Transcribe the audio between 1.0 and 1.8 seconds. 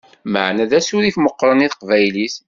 meqqren i